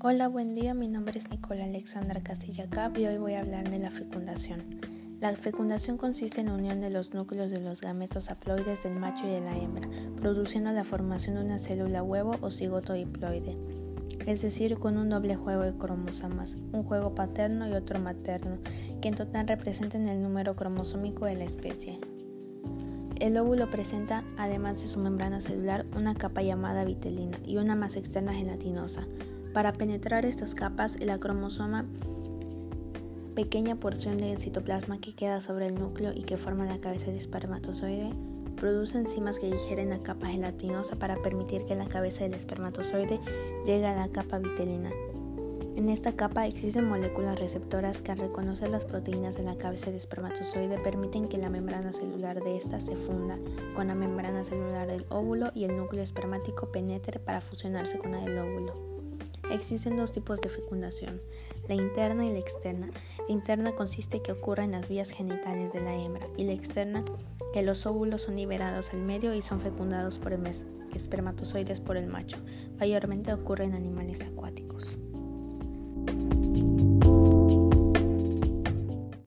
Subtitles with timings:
[0.00, 0.74] Hola, buen día.
[0.74, 4.78] Mi nombre es Nicola Alexandra Castilla Cap y hoy voy a hablar de la fecundación.
[5.20, 9.26] La fecundación consiste en la unión de los núcleos de los gametos haploides del macho
[9.26, 9.88] y de la hembra,
[10.20, 13.56] produciendo la formación de una célula huevo o cigoto diploide,
[14.24, 18.58] es decir, con un doble juego de cromosomas, un juego paterno y otro materno,
[19.02, 21.98] que en total representan el número cromosómico de la especie.
[23.18, 27.96] El óvulo presenta, además de su membrana celular, una capa llamada vitelina y una más
[27.96, 29.08] externa gelatinosa,
[29.52, 31.84] para penetrar estas capas, el cromosoma,
[33.34, 37.16] pequeña porción del citoplasma que queda sobre el núcleo y que forma la cabeza del
[37.16, 38.10] espermatozoide,
[38.56, 43.20] produce enzimas que digieren la capa gelatinosa para permitir que la cabeza del espermatozoide
[43.64, 44.90] llegue a la capa vitelina.
[45.76, 49.94] En esta capa existen moléculas receptoras que al reconocer las proteínas de la cabeza del
[49.94, 53.38] espermatozoide permiten que la membrana celular de ésta se funda
[53.76, 58.18] con la membrana celular del óvulo y el núcleo espermático penetre para fusionarse con la
[58.18, 58.97] del óvulo.
[59.50, 61.20] Existen dos tipos de fecundación,
[61.68, 62.90] la interna y la externa.
[63.26, 67.04] La interna consiste que ocurre en las vías genitales de la hembra y la externa
[67.52, 70.38] que los óvulos son liberados al medio y son fecundados por
[70.94, 72.36] espermatozoides por el macho.
[72.78, 74.96] Mayormente ocurre en animales acuáticos.